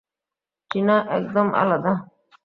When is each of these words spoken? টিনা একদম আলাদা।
টিনা 0.71 0.95
একদম 1.09 1.47
আলাদা। 1.53 1.93